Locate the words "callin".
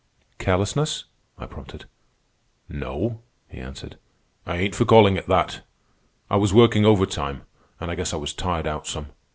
4.83-5.15